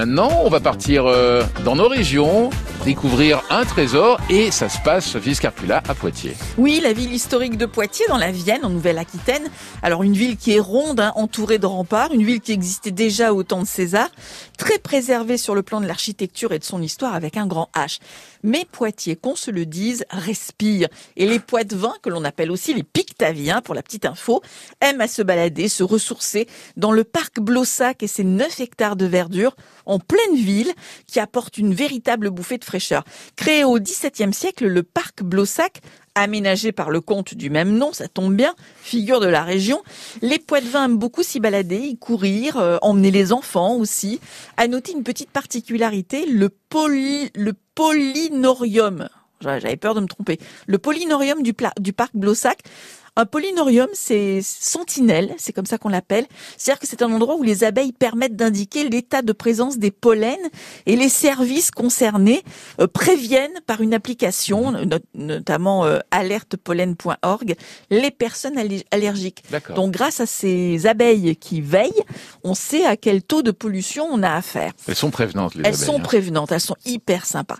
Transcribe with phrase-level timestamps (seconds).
[0.00, 2.48] Maintenant, on va partir euh, dans nos régions,
[2.84, 6.34] découvrir un trésor et ça se passe, Sophie Scarpula, à Poitiers.
[6.56, 9.50] Oui, la ville historique de Poitiers, dans la Vienne, en Nouvelle-Aquitaine.
[9.82, 13.32] Alors une ville qui est ronde, hein, entourée de remparts, une ville qui existait déjà
[13.32, 14.08] au temps de César,
[14.56, 17.98] très préservée sur le plan de l'architecture et de son histoire avec un grand H.
[18.42, 20.88] Mais Poitiers, qu'on se le dise, respire.
[21.16, 24.40] Et les Poitevins, que l'on appelle aussi les Pictaviens, pour la petite info,
[24.80, 29.06] aiment à se balader, se ressourcer dans le parc Blossac et ses 9 hectares de
[29.06, 29.54] verdure
[29.84, 30.72] en pleine ville
[31.06, 32.64] qui apporte une véritable bouffée de
[33.36, 35.80] Créé au XVIIe siècle, le parc Blossac
[36.14, 39.82] aménagé par le comte du même nom, ça tombe bien, figure de la région.
[40.22, 44.20] Les Poitevins aiment beaucoup s'y balader, y courir, euh, emmener les enfants aussi.
[44.56, 49.08] À noter une petite particularité, le, poly, le polinorium.
[49.40, 50.38] J'avais peur de me tromper.
[50.66, 52.58] Le polinorium du, du parc Blossac
[53.16, 56.26] un pollinorium, c'est sentinelle, c'est comme ça qu'on l'appelle.
[56.56, 60.36] C'est-à-dire que c'est un endroit où les abeilles permettent d'indiquer l'état de présence des pollens
[60.86, 62.42] et les services concernés
[62.80, 64.74] euh, préviennent par une application,
[65.14, 67.56] notamment euh, alertepollen.org,
[67.90, 68.58] les personnes
[68.90, 69.42] allergiques.
[69.74, 72.04] Donc grâce à ces abeilles qui veillent,
[72.44, 74.72] on sait à quel taux de pollution on a affaire.
[74.88, 75.80] Elles sont prévenantes, les elles abeilles.
[75.80, 76.02] Elles sont hein.
[76.02, 77.58] prévenantes, elles sont hyper sympas.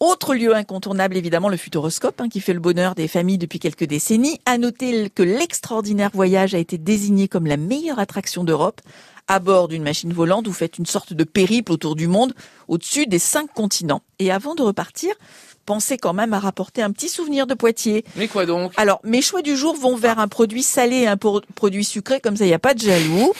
[0.00, 3.84] Autre lieu incontournable, évidemment, le Futuroscope, hein, qui fait le bonheur des familles depuis quelques
[3.84, 4.38] décennies.
[4.44, 8.80] À noter que l'extraordinaire voyage a été désigné comme la meilleure attraction d'Europe?
[9.28, 12.32] À bord d'une machine volante, vous faites une sorte de périple autour du monde,
[12.68, 14.02] au-dessus des cinq continents.
[14.20, 15.14] Et avant de repartir,
[15.64, 18.04] pensez quand même à rapporter un petit souvenir de Poitiers.
[18.14, 18.72] Mais quoi donc?
[18.76, 22.36] Alors, mes choix du jour vont vers un produit salé et un produit sucré, comme
[22.36, 23.32] ça il n'y a pas de jaloux.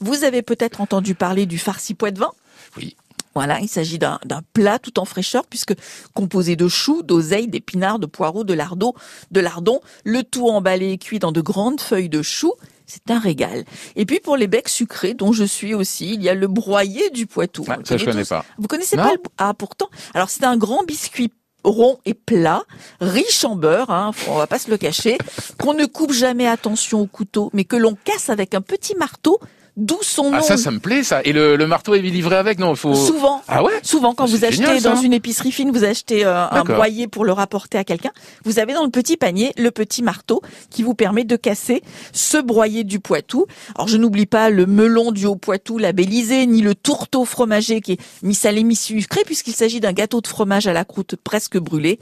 [0.00, 2.32] Vous avez peut-être entendu parler du farci poitevin
[2.76, 2.96] Oui.
[3.34, 4.18] Voilà, il s'agit d'un
[4.52, 5.74] plat tout en fraîcheur puisque
[6.14, 8.94] composé de choux, d'oseilles, d'épinards, de poireaux, de lardons,
[9.30, 12.54] de lardons, le tout emballé et cuit dans de grandes feuilles de choux.
[12.86, 13.64] C'est un régal.
[13.94, 17.10] Et puis pour les becs sucrés, dont je suis aussi, il y a le broyé
[17.10, 17.64] du Poitou.
[17.84, 18.44] ça je connais pas.
[18.58, 19.20] Vous connaissez pas le...
[19.38, 19.88] Ah pourtant.
[20.12, 21.30] Alors c'est un grand biscuit
[21.62, 22.64] rond et plat,
[23.00, 25.18] riche en beurre, hein, on va pas se le cacher,
[25.58, 29.38] qu'on ne coupe jamais attention au couteau, mais que l'on casse avec un petit marteau
[29.76, 30.36] D'où son ah, nom.
[30.38, 31.20] Ah ça, ça me plaît ça.
[31.24, 32.94] Et le, le marteau est livré avec non faut...
[32.94, 33.42] Souvent.
[33.48, 33.72] Ah ouais.
[33.82, 37.32] Souvent quand vous achetez dans une épicerie fine, vous achetez euh, un broyer pour le
[37.32, 38.10] rapporter à quelqu'un.
[38.44, 41.82] Vous avez dans le petit panier le petit marteau qui vous permet de casser
[42.12, 43.46] ce broyer du Poitou.
[43.74, 48.00] Alors je n'oublie pas le melon du Haut-Poitou labellisé, ni le tourteau fromager qui est
[48.22, 51.98] mi-salé mi-sucré puisqu'il s'agit d'un gâteau de fromage à la croûte presque brûlée.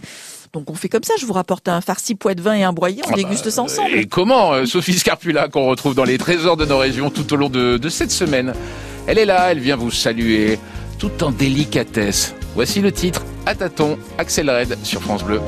[0.53, 2.73] Donc on fait comme ça, je vous rapporte un farci poids de vin et un
[2.73, 3.95] broyer, on ah déguste bah, ça ensemble.
[3.95, 7.37] Et comment euh, Sophie Scarpula qu'on retrouve dans les trésors de nos régions tout au
[7.37, 8.55] long de, de cette semaine?
[9.07, 10.59] Elle est là, elle vient vous saluer,
[10.99, 12.35] tout en délicatesse.
[12.55, 15.41] Voici le titre, à tâtons, Axel Red sur France Bleu.